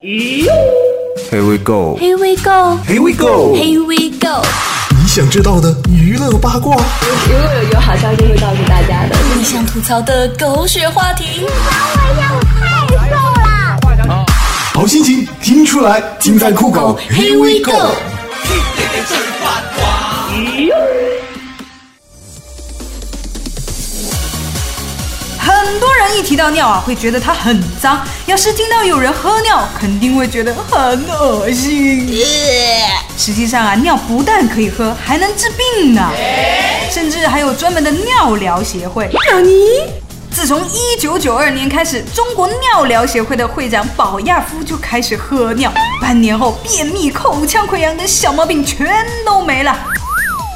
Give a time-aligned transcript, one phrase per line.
[0.00, 1.96] Here we go.
[1.96, 2.76] Here we go.
[2.84, 3.54] Here we go.
[3.54, 4.42] Here we go.
[4.90, 9.16] 你想知道的娱乐八卦，如果有有好消息会告诉大家的。
[9.36, 11.54] 你想吐槽的狗血话题，你管
[11.96, 12.32] 我呀，
[13.82, 14.26] 我太瘦了
[14.74, 16.98] 好心情听出来，尽在酷狗。
[17.10, 17.94] Here we go。
[25.44, 28.00] 很多人一提到尿啊，会觉得它很脏。
[28.24, 32.24] 要是听到有人喝尿，肯定会觉得很恶心。
[33.18, 36.10] 实际上啊，尿不但可以喝，还能治病呢。
[36.90, 39.06] 甚至还有专门的尿疗协会。
[39.28, 39.82] 尿你
[40.30, 49.76] 自从一九九二年开始，中国尿疗协会的会长保亚夫就开始喝尿，半年后便秘、口腔溃疡等小毛病全都没了。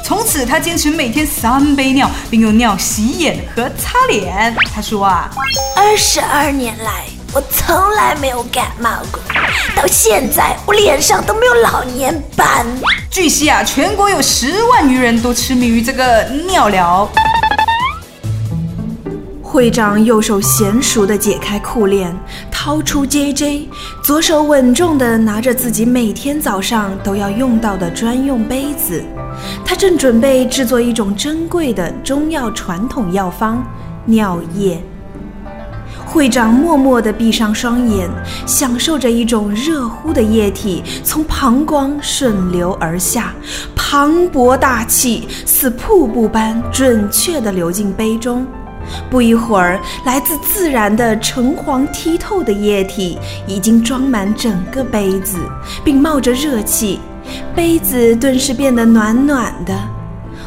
[0.03, 4.55] 从此，他坚持每天三杯尿，并用尿洗眼和擦脸。
[4.73, 5.29] 他说啊，
[5.75, 9.21] 二十二年来，我从来没有感冒过，
[9.75, 12.65] 到现在我脸上都没有老年斑。
[13.11, 17.07] 据悉啊，全国有十万余人都痴迷于这个尿疗。
[19.43, 22.15] 会长右手娴熟地解开裤链，
[22.51, 23.65] 掏出 JJ，
[24.03, 29.03] 左手稳重地拿着自己每天早上都要用到的专用杯子。
[29.65, 33.63] 他正准备制作一种珍贵的中药传统药方——
[34.05, 34.81] 尿液。
[36.05, 38.09] 会长默默地闭上双眼，
[38.47, 43.31] 享受着一种热乎的液体从膀胱顺流而下，
[43.75, 48.43] 磅礴大气，似瀑布般准确地流进杯中。
[49.07, 55.37] 不一会儿，来自自然的橙黄剔透的液体已经装满整个杯子，
[55.83, 56.99] 并冒着热气，
[57.55, 59.73] 杯子顿时变得暖暖的。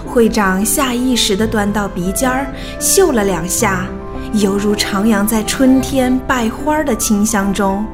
[0.06, 2.46] 会长下意识地端到鼻尖儿，
[2.78, 3.86] 嗅了两下，
[4.34, 7.84] 犹如徜徉在春天败花的清香中，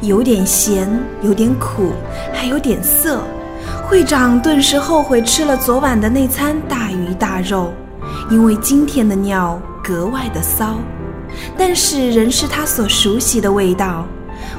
[0.00, 0.88] 有点咸，
[1.22, 1.92] 有点苦，
[2.32, 3.20] 还有点涩。
[3.86, 7.72] 会长顿时后悔吃了昨晚的那餐大鱼大肉。
[8.30, 10.76] 因为今天的尿格外的骚，
[11.58, 14.06] 但是仍是他所熟悉的味道。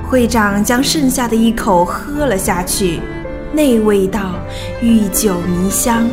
[0.08, 3.00] 会长将剩下的一口喝了下去，
[3.56, 4.20] 那味道
[4.82, 6.10] 愈久弥香。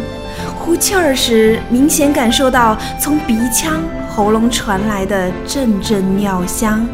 [0.59, 6.87] 呼气儿时，明显感受到从鼻腔、喉咙传来的阵阵尿香，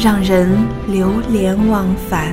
[0.00, 2.32] 让人流连忘返。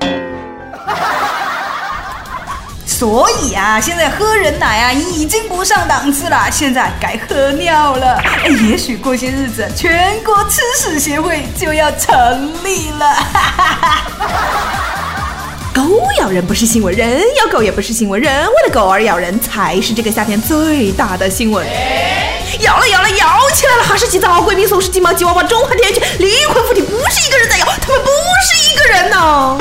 [2.84, 8.22] 所以啊，现在喝人奶啊已经不上档次了，现在该喝尿了。
[8.44, 12.12] 哎，也许过些日子，全国吃屎协会就要成
[12.62, 13.08] 立了。
[13.08, 14.04] 哈哈哈
[15.72, 15.82] 狗
[16.18, 21.64] 咬人不是新闻，人咬狗也不是新闻，人为了狗而咬人才是这个夏天最大的新闻。
[22.60, 28.10] 咬了咬了咬起来了，哈士奇、藏獒、贵宾、松狮、金毛、吉娃娃、中华田园犬、灵魂附体，不是一个人在咬，他们不
[28.48, 29.58] 是一个人呢。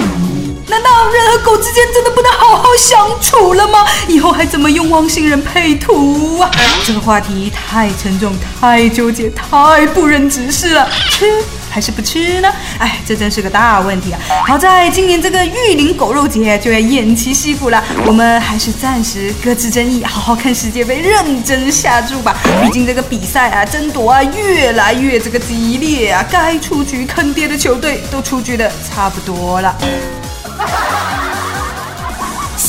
[0.67, 3.85] 难道人和狗之间真的不能好好相处了吗？
[4.07, 6.49] 以后还怎么用汪星人配图啊？
[6.85, 10.89] 这个话题太沉重、太纠结、太不忍直视了。
[11.11, 12.51] 吃还是不吃呢？
[12.77, 14.19] 哎，这真是个大问题啊！
[14.45, 22.35] 好在今年这个玉林狗肉节就要偃旗息鼓了，我们还是暂时搁置争议，好好看世界杯，认真下注吧。
[22.61, 29.75] 毕竟这个比赛啊，争夺啊，越来越这个激烈啊，该出局坑爹的球队都出局的差不多了。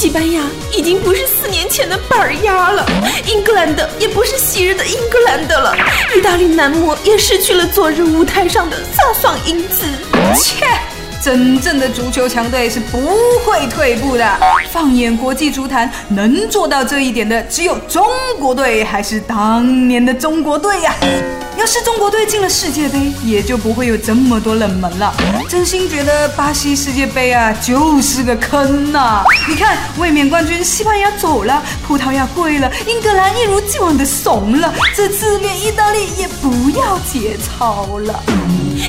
[0.01, 0.41] 西班牙
[0.75, 2.87] 已经不是四年前的板鸭了，
[3.27, 5.77] 英格兰的也不是昔日的英格兰的了，
[6.17, 9.85] 意大利男模也失去了昨日舞台上的飒爽英姿。
[10.35, 10.65] 切，
[11.23, 12.99] 真正的足球强队是不
[13.45, 14.39] 会退步的。
[14.71, 18.03] 放眼国际足坛，能做到这一点的只有中
[18.39, 20.95] 国队，还是当年的中国队呀。
[21.61, 25.15] 要是中国队进了世界杯，也就不会有这么多冷门了。
[25.47, 29.23] 真心觉得巴西世界杯啊，就是个坑呐！
[29.47, 38.23] 你看，卫冕冠军西班牙走了，葡萄牙跪了，英格兰一如既往的怂了，这次连意大利也不要节操了。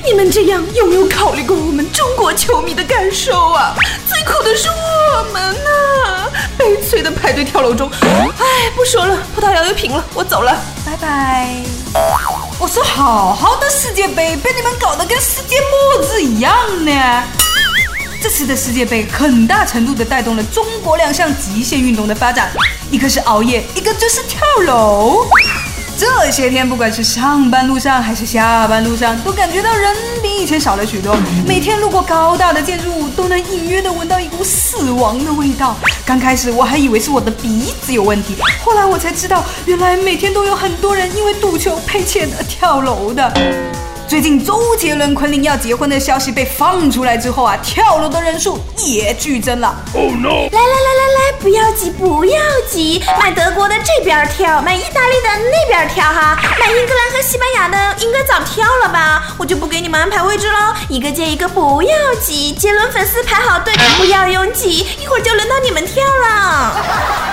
[0.05, 3.75] 你们这样有没有考虑过我们中国球迷的感受啊？
[4.07, 6.31] 最苦的是我们呐！
[6.57, 11.57] 悲催的排队跳楼中，哎，不说了，葡萄牙又平了，我走了，拜拜。
[12.61, 16.55] 我说好好的世界杯被你们搞得跟世界末日一样
[16.85, 17.23] 呢！
[18.21, 22.51] 这次的世界杯很大程度的带动了中国两项极限运动的发展，
[22.91, 25.25] 一个是熬夜，一个就是跳楼。
[26.01, 31.15] 这些天，不管是上班路上还是下班路上，都感觉到人比以前少了许多。
[31.45, 35.75] 每天路过高大的建筑物，都能隐约的闻到一股死亡的味道。
[36.03, 43.31] 刚开始我还以为是我的鼻子有问题，后来我才知道，原来每天都有很多人因为赌球赔钱而跳楼的。
[44.11, 49.73] 最近周杰伦、昆凌要结婚的消息被放出来之后啊，跳楼的人数也剧增了。
[49.93, 50.49] Oh no！
[50.51, 52.37] 来来来来来，不要急不要
[52.69, 59.33] 急，买德国的这边跳，买意大利的那边跳哈，买英格兰和西班牙的应该早跳了吧？
[59.37, 62.51] 我就不给你们安排位置喽，一个接一个，不要急。
[62.51, 67.30] 杰伦粉丝排好队，不要拥挤，一会儿就轮到你们跳了。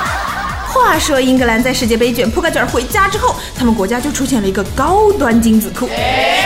[0.78, 5.88] 话说，英格兰在世界杯卷铺盖卷回家之后，他们国家就出现了一个高端精子库。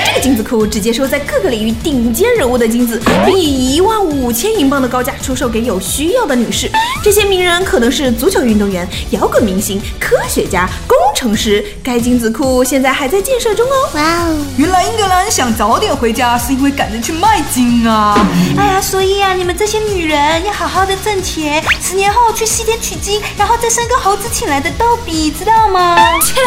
[0.06, 6.70] 这个精子库只接收在各个领域顶尖人物的精子，并以一万五千英镑的高价出售给有需要的女士。
[7.04, 11.64] 这些名人可能是足球运动员、摇滚明星、科学家、工程师。
[11.82, 13.90] 该精子库现在还在建设中哦。
[13.94, 14.46] 哇哦！
[14.56, 18.26] 原来英格兰想早点回家，是因为赶着去卖精啊！
[18.56, 25.96] 哎呀，所以啊，你们这些女人要好好的挣钱，十年后去西天取经，然后再生个猴子请来的逗比，知道吗？
[26.22, 26.40] 切！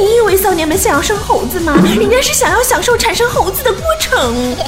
[0.00, 1.74] 你以为少年们想要生猴子吗？
[1.98, 4.56] 人家是想要享受产生猴子的过程。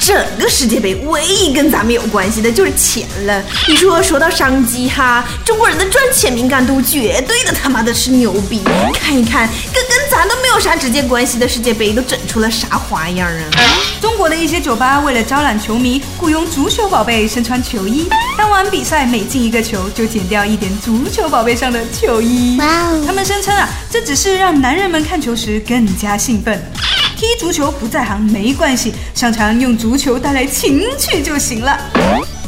[0.00, 3.42] 整个世界杯唯一跟咱们有关系的就是钱了。
[3.68, 8.62] 你说说到商机哈，中国人的赚钱敏感度绝对的他妈的是牛逼。
[8.94, 13.44] 看一看，跟跟咱都没有啥直接关系的世界杯都整出了啥花样啊！
[14.00, 22.56] 中国的一些酒吧为了招揽球迷，雇佣足球宝贝身穿球衣，当晚比赛每进一个球就剪掉一点足球宝贝上的球衣。
[22.58, 23.04] 哇哦！
[23.06, 26.60] 他们声称啊，这只是让男人们看球时更加兴奋。
[27.16, 31.78] 踢足球不在行没关系，上场用足球带来情趣就行了。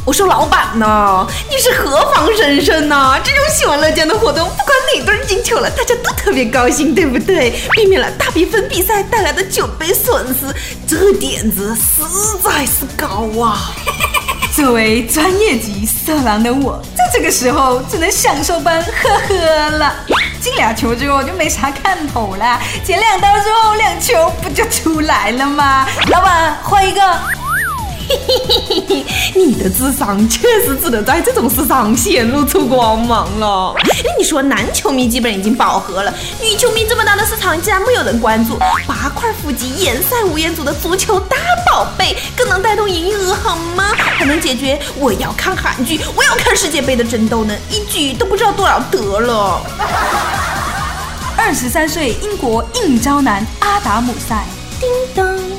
[0.03, 3.15] 我说老板呢，你是何方神圣呢？
[3.23, 7.51] 这种喜闻乐见的活动，不管哪队进球了，大家都特别高兴，对不对？
[7.73, 10.53] 避免了大比分比赛带来的酒杯损失，
[10.87, 12.01] 这点子实
[12.43, 13.71] 在是高啊！
[14.55, 18.89] 作为专业级色狼的我，在这个时候只能享受般呵
[19.29, 19.95] 呵了。
[20.41, 25.87] 进俩球之后就没啥看头了，剪两刀之后两球不就出来了吗？
[26.07, 27.01] 老板换一个。
[29.35, 33.73] 你的智商确实只能在这种事上显露出光芒了。
[33.77, 43.85] 哎，你说男球迷基本已经饱和了，女球迷这么大的市场竟然没有人关注，八块腹肌、颜赛吴彦祖的足球大宝贝，更能带动营业额好吗？
[43.95, 47.55] 还能解决我要看韩剧、我要看世界杯的争斗呢？
[47.69, 49.61] 一举都不知道多少得了。
[51.37, 54.45] 二十三岁英国应招男阿达姆赛，
[54.79, 55.50] 叮当。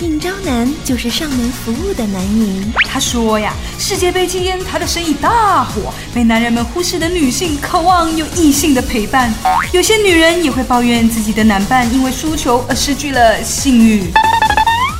[0.00, 2.72] 应招男就是上门服务的男人。
[2.84, 9.32] 他说呀，世界杯期间他的生意大火，被男人们忽视的女性渴望有异性的陪伴。
[9.72, 14.04] 有些女人也会抱怨自己的男伴因为输球而失去了性欲。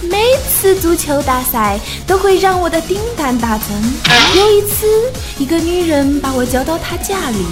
[0.03, 0.19] 每
[0.50, 3.69] 次足球大赛都会让我的订单大增。
[4.37, 4.87] 有一次，
[5.39, 7.45] 一个女人把我叫到她家里。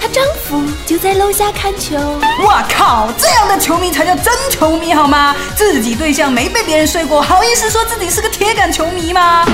[0.00, 1.94] 她丈夫就在楼下看球。
[2.42, 5.36] 我靠，这样的球迷才叫真球迷好吗？
[5.54, 9.44] 自己对象没被别人睡过，好意思说自己是个铁杆球迷吗？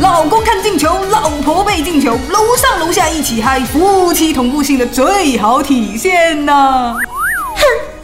[0.00, 6.94] 老公看进球，老婆被进球，楼上楼下一起嗨，夫妻同步性的最好体现呢。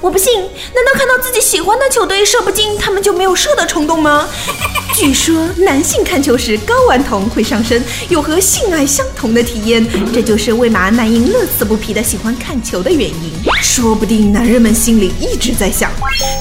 [0.02, 4.28] 我不信，难道看到自己喜欢的球队射不进，他们就没有射的冲动吗？
[4.94, 13.32] 据说男性看球时睾丸酮会上升，有和性爱相同的体验，这就是为嘛男婴乐此不疲的喜欢看球的原因。
[13.62, 15.88] 说不定男人们心里一直在想，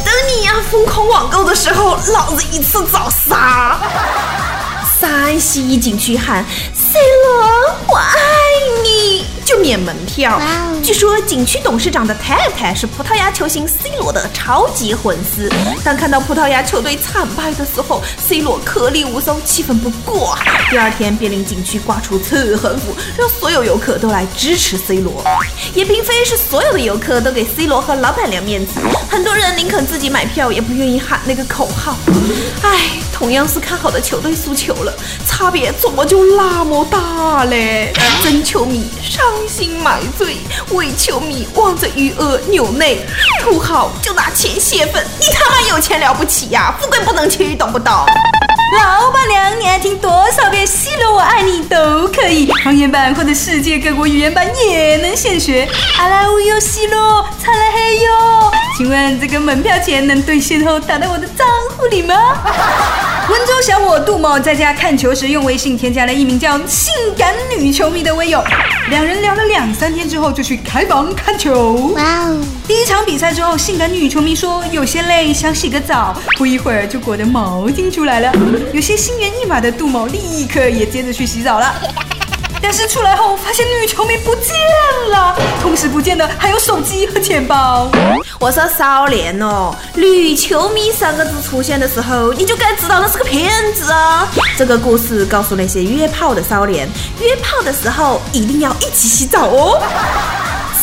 [0.04, 3.80] 等你呀疯狂网购的时候，老子一次早杀。
[5.00, 6.44] 山西景区喊
[6.74, 7.44] C 罗，
[7.88, 8.18] 我爱
[8.84, 9.26] 你。
[9.46, 10.40] 就免门票。
[10.84, 15.50] 据说景区董事长的太太是葡萄牙球星 C 罗的超级粉丝。
[15.84, 20.38] 当看到葡萄牙球队惨败的时候，C 罗颗粒无收，气愤不过。
[20.70, 25.24] 第二天便令景区挂出刺横幅，让所有游客都来支持 C 罗。
[25.74, 28.80] 也并非是所有的游客都给 C 罗和老板娘面子，
[29.10, 31.98] 很多人宁肯自己买票，也不愿意喊那个口号。
[32.64, 34.94] 唉，同样是看好的球队输球了，
[35.28, 37.94] 差别怎么就那么大嘞？
[38.24, 38.86] 真球迷
[39.32, 39.48] 伤。
[39.48, 40.38] 心买醉，
[40.72, 43.06] 为球迷望着余额流泪，
[43.42, 45.04] 土豪就拿钱泄愤。
[45.20, 46.74] 你他妈有钱了不起呀？
[46.80, 47.94] 富贵不能屈，懂不懂？
[48.78, 55.68] 老板娘，你爱听多少遍《C 罗我爱你》都可以，方言版或者世界各国语言版也能现学。
[56.00, 58.52] 阿拉乌哟西罗，擦了嘿哟。
[58.78, 61.46] 请问这个门票钱能兑现后打到我的账
[61.78, 62.16] 户里吗？
[63.32, 68.44] 温州小伙杜某在家看球时，用微信添加了一名叫“性感女球迷”的微友，
[68.90, 71.94] 两人聊了两三天之后，就去开房看球。
[71.96, 72.38] 哇哦！
[72.68, 78.34] 第一场比赛之后，性感女球迷说有些累，想洗个澡，不一会儿就裹着毛巾出来了。
[78.74, 81.74] 有些心猿意马的杜某立刻也接着去洗澡了。
[82.62, 84.56] 但是出来后发现女球迷不见
[85.10, 87.90] 了，同时不见的还有手机和钱包。
[88.40, 94.28] 我说少年哦，女球迷三个字出现的时候，你就该知道那是个骗子啊！
[94.58, 96.88] 这个故事告诉那些约炮的少年，
[97.20, 99.82] 约炮的时候一定要一起洗澡哦。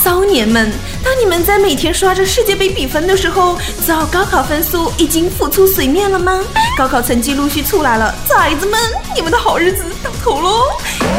[0.02, 0.70] 骚年们，
[1.02, 6.40] 当你们在每天刷着世界杯比分的时候，知道高考分数已经浮出水面了吗？
[6.76, 8.78] 高考成绩陆续出来了，崽子们，
[9.14, 10.62] 你们的好日子到头喽！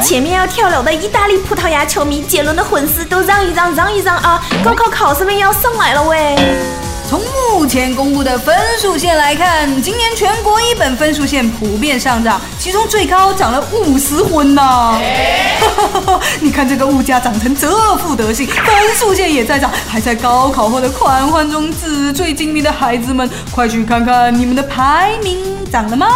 [0.01, 4.41] 前面要跳楼的意大利、葡萄牙球迷，杰伦的粉丝都让一让，让一让啊！
[4.63, 6.88] 高考考生们要上来了喂！
[7.09, 15.01] 从目前公布的分数线来看，今年全国一本分数线普遍上涨，其中最高涨了五十分呢。
[16.39, 25.35] 你看这个物价涨成这副德行，分数线也在涨，还在高考后的狂欢中纸醉金迷的孩子们，快去看看你们的排名
[25.71, 26.09] 涨了吗？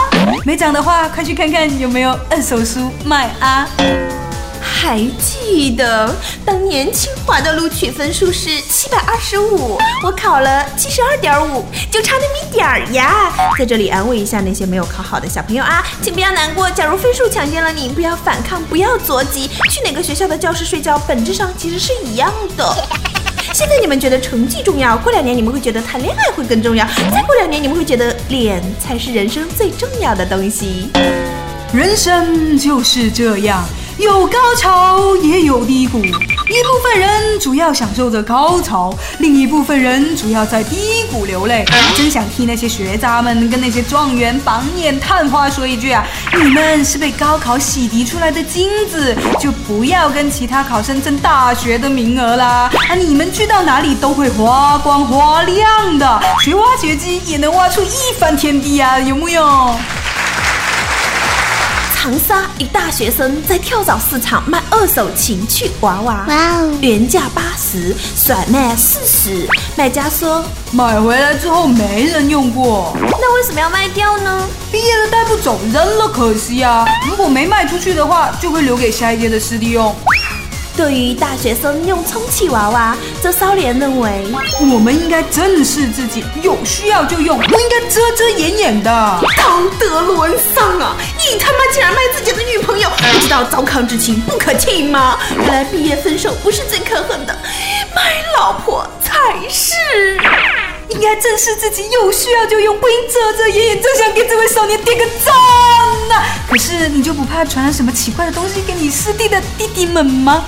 [0.46, 3.68] 没涨的话，快去看看有没有二手书卖啊！
[4.84, 6.14] 还记得
[6.46, 13.32] 当年清华的录取分数是七百二十五，我考了七十二点五，就差那么一点儿呀。
[13.58, 16.70] 在这里安慰一下那些没有考好的小朋友啊，请不要难过。
[16.70, 22.76] 假如分数强奸了你，不要反抗，不要着急，去哪个学校的教室睡觉，本质上其实是一样的。
[23.54, 30.90] 现在你们觉得成绩重要，过两年你们会觉得谈恋爱会更重要，再过两年你们会觉得脸才是人生最重要的东西。
[31.72, 33.64] 人生就是这样。
[33.98, 41.64] 有高潮也有低谷，一部分人主要享受着高潮，另一部分人主要在低谷流泪。
[41.96, 52.72] 真想替那些学渣们跟那些状元榜眼探花说一句啊，你们是被高考洗涤出来的金子，就不要跟其他考生争大学的名额啦！
[52.90, 59.76] 啊，你们去到哪里都会发光发亮的，学挖掘机也能挖出一番天地啊，有木有？
[62.04, 69.48] 长沙一大学生在跳蚤市场卖二手情趣娃娃，哇哦，原价八十，甩卖四十。
[69.78, 70.44] 卖家说
[70.74, 74.46] 买回来之后没人用过，那为什么要卖掉呢？
[74.70, 76.86] 毕业了带不走，扔了可惜啊。
[77.08, 79.96] 如果没卖出去的话，就会留给下一届的师弟用。
[80.76, 84.26] 对于大学生用充气娃娃，这骚年认为，
[84.60, 88.90] 我们应该正视自己，有需要就用，不应该遮遮掩掩的，
[89.38, 90.98] 道德沦丧啊！
[91.16, 91.60] 你他妈
[93.34, 95.18] 道糟糠之情不可弃吗？
[95.36, 97.36] 原来毕业分手不是最可恨的，
[97.96, 99.18] 卖老婆才
[99.50, 99.74] 是。
[100.90, 103.82] 应该正视自己，有需要就用，不应遮遮掩掩。
[103.82, 105.34] 真想给这位少年点个赞
[106.10, 106.24] 呐！
[106.48, 110.46] 可是你就不怕传染什么奇怪的东西给你师弟的弟弟们吗？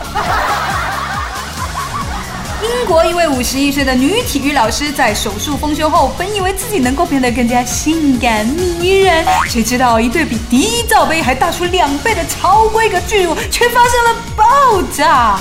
[2.65, 8.43] 英国一位五十一岁的女体育老师在手术丰胸后，本以为自己能够变得更加性感
[8.79, 15.39] 迷人，谁知道一对比低罩杯还大出两倍的超规格巨乳却发生了爆炸，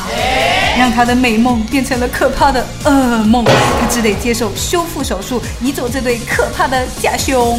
[0.79, 2.91] 让她的美梦变成了可怕的噩
[3.25, 3.43] 梦。
[3.45, 7.59] 她只得接受修复手术，移走这对可怕的假胸。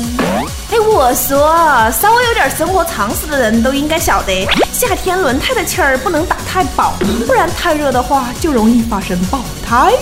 [0.76, 9.94] 哎，我说，稍微有点生活常识的人都应该晓得，夏天轮胎的气儿不能打太饱，不然太热的话就容易发生爆胎。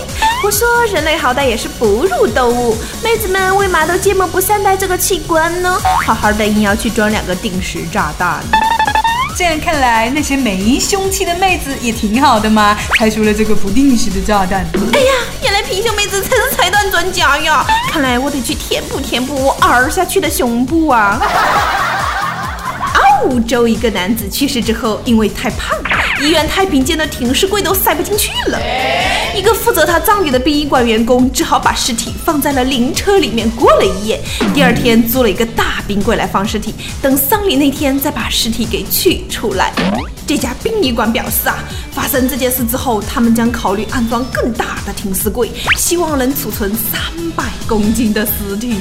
[0.44, 5.80] 我说，人类好歹也是哺乳动物，妹子们为嘛都这么不善待这个器官呢？
[6.04, 8.44] 好好的硬要去装两个定时炸弹。
[9.36, 14.64] 这样看来，那些没凶器的妹子也挺好的嘛，拆除了这个不定时的炸弹。
[14.94, 15.14] 哎呀，
[15.44, 17.66] 原来平胸妹子才是拆弹专家呀！
[17.90, 21.20] 看来我得去填补填补我凹下去的胸部啊。
[22.94, 25.76] 澳洲一个男子去世之后，因为太胖，
[26.22, 28.60] 医院太平间的停尸柜都塞不进去了。
[29.36, 34.22] 一个负责他葬礼的殡仪馆员工只好把尸体放在了灵车里面过了一夜。
[34.54, 39.74] 第二天租了一个大冰柜来放尸体，等丧礼那天再把尸体给取出来。
[40.26, 41.58] 这家殡仪馆表示啊，
[41.92, 47.02] 发生这件事之后，他们将考虑安装更大的停尸柜，希望能储存三
[47.36, 48.78] 百公斤的尸体。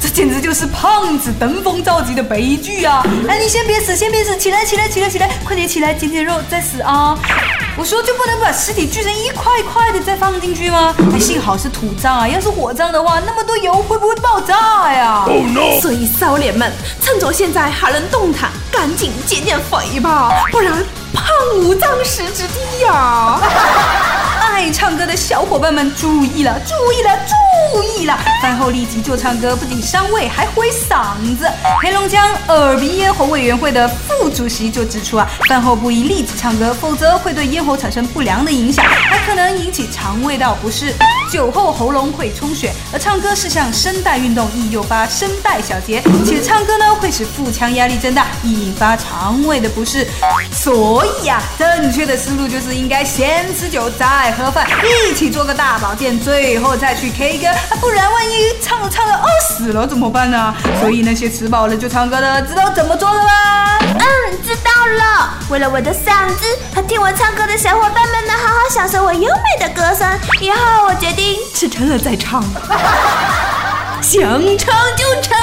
[0.00, 3.04] 这简直就是胖子登峰造极的悲剧啊！
[3.28, 7.18] 哎，你先别死，先别死，起来，起来，起来，起来，快点起来，减减肉再死啊！
[7.80, 10.94] 我说就不能把尸体锯成一块一块的再放进去吗？
[11.10, 15.80] 还，幸好是土葬啊，要是火葬的话，那么多油会不会爆炸呀？Oh no！
[15.80, 16.70] 所以骚年们，
[17.00, 20.84] 趁着现在还能动弹，赶紧减减肥吧，不然
[21.14, 21.24] 胖
[21.56, 23.40] 无葬尸之地呀！
[24.50, 27.10] 爱唱歌的小伙伴们注意了，注意了，
[27.72, 28.18] 注意了！
[28.42, 31.48] 饭后立即就唱歌，不仅伤胃，还毁嗓子。
[31.80, 40.92] 黑龙江耳鼻咽喉委员会的副主席就指出啊，饭后不宜立即唱歌，否则会对咽喉产生不良的影响，还可能引起肠胃道不适。
[41.32, 50.04] 酒后喉咙会充血，而唱歌是项声带运动，易诱发声带小结，且唱歌呢会使腹腔压力增大，易引发肠胃的不适。
[50.52, 54.66] 所以呀，正确的思路就是应该先吃酒再喝盒饭，
[55.10, 57.46] 一起做个大保健，最后再去 K 歌。
[57.80, 60.54] 不然万一唱着唱着饿死了怎么办呢？
[60.80, 63.30] 所以那些吃饱了就唱歌的，知道怎么做了吗？
[63.80, 65.30] 嗯，知道了。
[65.50, 70.08] 为了我的嗓子和听我唱歌的小伙伴们能好好享受我优美的歌声，
[70.40, 72.42] 以后我决定吃撑了再唱。
[74.00, 74.22] 想
[74.56, 75.38] 唱就唱，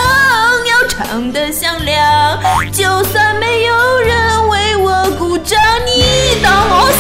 [0.65, 2.39] 要唱得响亮。
[2.71, 6.91] 就算没有人为我鼓掌，你当我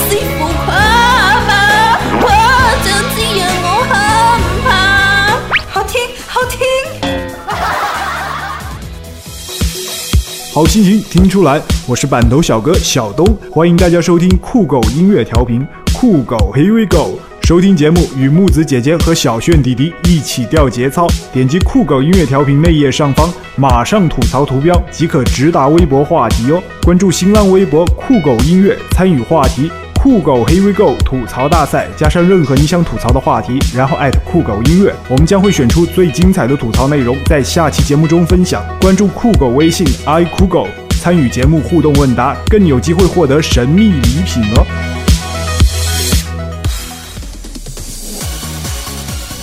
[10.57, 17.19] 好心情听出来，我是板头小哥小东，欢迎大家收听酷狗音乐调频，酷狗 Here we go。
[17.43, 26.59] 收听节目与木子姐姐和小炫弟弟一起调节操，点击酷狗音乐调频内页上方马上吐槽图标即可直达微博话题哦。
[26.81, 29.69] 关注新浪微博酷狗音乐，参与话题
[30.07, 38.63] 酷狗 Here we go 吐槽大赛，加上任何你想吐槽的话题，然后艾特酷狗音乐，我们将会选出最精彩的吐槽内容，在下期节目中分享。
[38.79, 40.65] 关注酷狗微信 i 酷狗，
[41.01, 44.65] 参与节目互动问答，更有机会获得神秘礼品哦。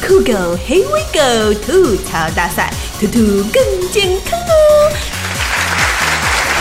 [0.01, 0.33] 酷狗
[0.67, 3.21] Here we go 吐槽大赛，吐吐
[3.53, 4.54] 更健康。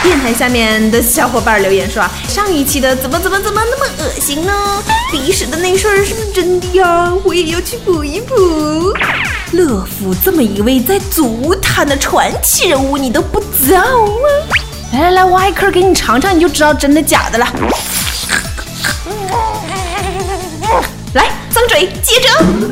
[0.03, 4.83] 电台下面的小伙伴留言说啊，上一期的怎么怎么怎么那么恶心呢？
[5.09, 7.09] 鼻屎的那事儿是不是真的呀？
[7.23, 8.35] 我也要去补一补。
[9.53, 14.53] 乐福这么一位在足坛的传奇人物，你都不知道吗？
[14.91, 17.47] 来来来，挖一颗给你尝尝，你就知道真的假的了。
[21.53, 22.27] 来，张嘴，接着。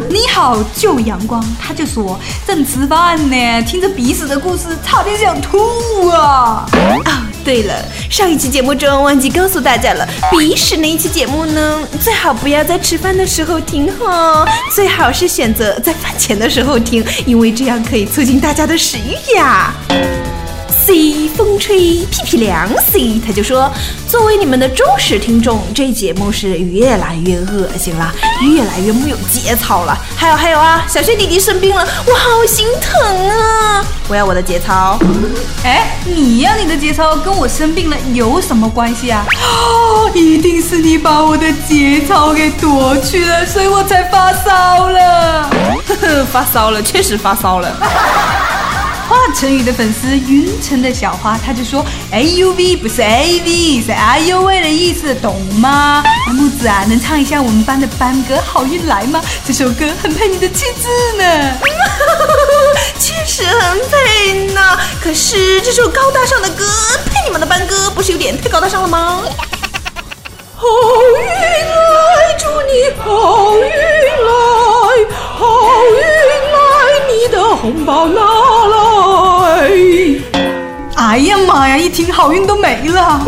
[0.10, 6.66] 你好，旧阳光，他就说正吃饭呢，听着鼻屎的故事，差点想吐啊！
[6.74, 7.12] 哦，
[7.46, 7.74] 对了，
[8.10, 14.46] 上一期节目中忘记告诉大家了，鼻屎那一期节目呢，最好不要在吃饭的时候听哈，
[14.76, 19.74] 最好是选择在饭前的时候听，因为这样可以促进大家的食欲呀。
[20.86, 23.72] C 风吹屁屁凉 C 他就说，
[24.08, 29.98] 作为你们的忠实听众，这节目是越来越恶心了，越来越没有节操了。
[30.16, 33.86] 还有还有啊，小薛弟弟生病了，我好心疼啊！
[34.08, 34.98] 我要我的节操。
[35.64, 39.24] 哎，你要你的节操跟我生病了有什么关系啊？
[39.44, 45.50] 哦， 一定是你把我的节操给夺去了，所以我才发烧了。
[45.88, 48.61] 呵呵，发烧了，确实发烧了。
[49.12, 56.02] 华晨宇的粉丝云城的小花，他就说 A U V 不是 A V，是哎呦喂的意思，懂吗？
[56.34, 59.22] 木子啊，能唱一下我们班的班歌《好运来》吗？
[59.46, 61.58] 这首歌很配你的气质呢。
[62.98, 66.66] 确实很配呢，可是这首高大上的歌
[67.08, 69.24] 配你们的班歌，不是有点太高大上了吗？
[70.56, 70.66] 好
[71.18, 74.32] 运来，祝你好运来，
[75.38, 76.41] 好运
[77.31, 78.22] 的红包拿
[79.46, 79.72] 来。
[80.98, 81.75] 哎呀妈呀！
[81.75, 83.20] 一听好运都没了。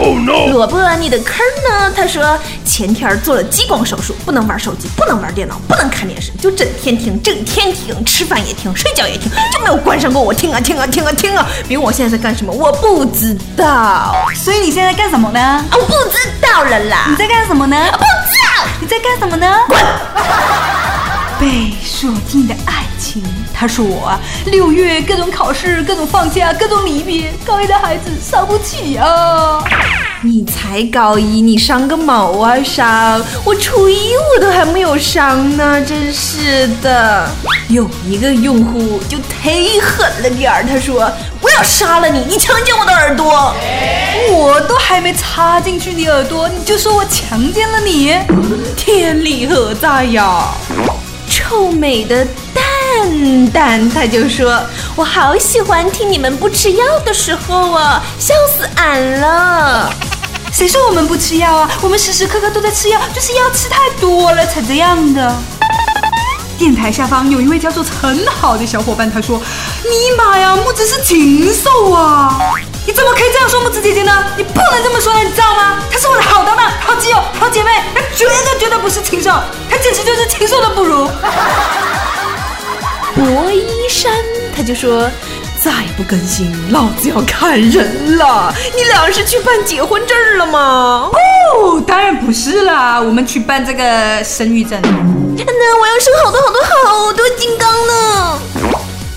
[0.52, 1.38] 萝卜，你的坑
[1.68, 1.92] 呢？
[1.96, 10.22] 他说前天做了激光手术，不能玩手机，不能玩电脑，不能看电视，就整天听，整天听，吃饭也听，睡觉也听，就没有关上过。
[10.22, 11.48] 我听啊听啊听啊听啊！
[11.68, 12.54] 比如我现在在干什么？
[12.54, 14.16] 我不知道。
[14.36, 15.66] 所以你现在干什么呢？
[15.72, 17.08] 我不知道了啦。
[17.10, 17.76] 你在干什么呢？
[17.94, 18.68] 不知道。
[18.80, 19.48] 你在干什么呢？
[19.68, 19.80] 滚！
[21.40, 23.22] 被锁定的爱情，
[23.54, 23.86] 他说
[24.46, 29.62] 六月各种考试，各种放假，各种离别，高一的孩子伤不起啊！
[30.22, 33.22] 你才高一，你伤个毛啊伤！
[33.44, 37.30] 我初一我都还没有伤呢，真是的。
[37.68, 41.12] 有一个用户就忒狠了点儿，他说
[41.42, 43.54] 我要杀了你，你强奸我的耳朵，
[44.32, 48.16] 我都还没插进去你耳朵，你就说我强奸了你，
[48.78, 50.48] 天理何在呀？
[51.30, 52.64] 臭美的蛋
[53.52, 54.62] 蛋，他就说
[54.96, 59.94] ：“我好喜欢听你们不吃药的时候啊，笑死俺了。”
[60.52, 61.70] 谁说我们不吃药啊？
[61.82, 65.36] 我们时时刻刻都在吃药，就是药吃太多了才这样的。
[66.58, 69.42] 电台下方有一位叫做陈好的小伙伴，他说
[69.84, 72.38] ：“尼玛呀，木子是禽兽啊！
[72.86, 74.24] 你怎么可以这样说木子姐姐呢？
[74.38, 75.80] 你不能能这么说的，你知道吗？
[75.92, 79.32] 她是我的好搭档、好基友、好姐妹，她绝对绝对不是禽兽，
[79.70, 81.10] 她简直就是禽兽都不如。
[83.16, 84.12] 博一山
[84.56, 85.10] 他就说。
[85.64, 88.54] 再不更新，老子要砍人了！
[88.76, 91.10] 你俩是去办结婚证了吗？
[91.56, 94.78] 哦，当然不是啦，我们去办这个生育证。
[94.82, 98.40] 那我要生好多好多好多金刚呢。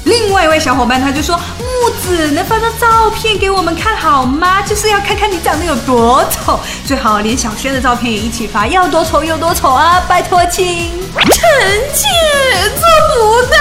[0.04, 1.36] 另外一位小伙伴他就说
[1.82, 4.62] ：“木子，能发张照片给我们看好吗？
[4.62, 10.02] 就是要看看你长得有多丑，最好连小轩的照片也一起发，要多丑有多丑啊！
[10.08, 11.44] 拜托亲。”臣
[11.94, 12.06] 妾
[12.70, 13.56] 做不到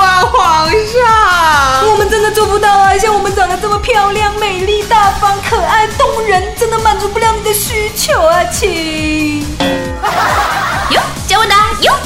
[0.00, 1.90] 啊，皇上。
[1.90, 2.96] 我们真的做不到啊！
[2.98, 9.46] 像我们长得这么漂亮、美丽、大方、可爱、动人，真的满足不了你的需求啊，亲。
[10.90, 12.03] 有加问答，有加问答。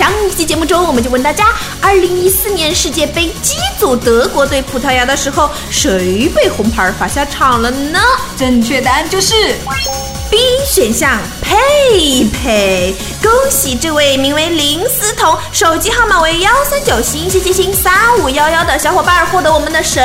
[0.00, 8.00] 上一期节目中，我们就问大家：二零一四年世界杯 G 组德国对葡萄牙的时候，谁被红牌罚下场了呢？
[8.34, 9.34] 正确答案就是
[10.30, 12.94] B 选项，佩佩。
[13.22, 20.02] 恭喜这位名为林思彤，手机号码为幺三九星星星星三五幺幺的小伙伴获得我们的神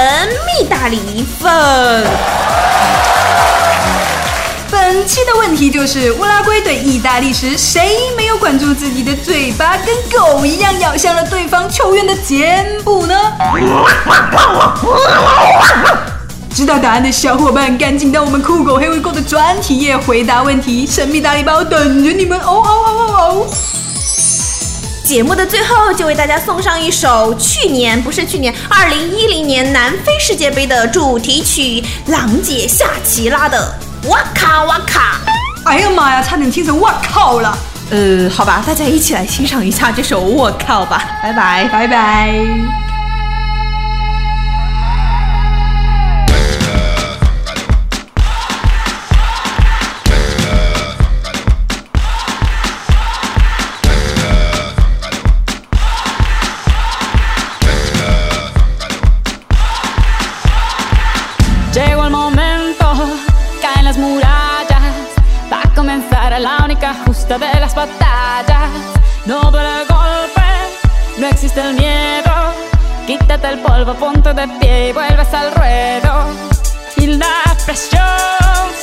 [0.59, 2.05] 秘大礼一份。
[4.75, 13.15] 本期的问题就是：乌拉圭对意大利时，谁没有管住自己的嘴巴，跟狗一样咬向了对方球员的肩部呢？
[16.53, 23.47] 知道答案的小伙伴，赶紧到我们酷狗黑尾狗的专题页回答问题，神秘大礼包等着你们哦哦哦哦哦！
[25.05, 33.73] 节目的最后，就为大家送上一首去年不是去年，二零一零年南非世界杯的主题曲，郎姐夏奇拉的。
[34.09, 35.19] 哇卡哇卡！
[35.65, 37.57] 哎呀妈呀，差点听成哇靠了。
[37.91, 41.03] 呃，好吧，大家一起来欣赏一下这首我靠吧。
[41.21, 42.94] 拜拜，拜拜。
[67.27, 68.69] De las batallas.
[69.25, 70.41] No duele el golpe,
[71.17, 72.31] no existe el miedo.
[73.07, 76.27] Quítate el polvo, ponte de pie y vuelves al ruedo.
[76.97, 78.03] Y la presión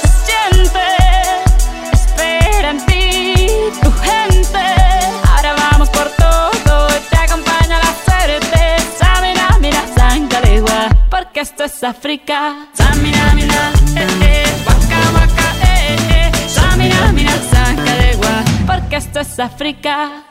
[0.00, 0.80] se siente,
[1.92, 3.34] espera en ti
[3.80, 4.64] tu gente.
[5.30, 8.76] Ahora vamos por todo y te acompaña la suerte.
[8.98, 12.66] Samina, mira, Sangalegua, porque esto es África.
[12.74, 16.48] Samina, mira, eh, eh, waka, waka, eh, eh.
[16.48, 17.32] Samina, mira,
[18.92, 19.38] porque esto es.
[19.38, 20.24] África.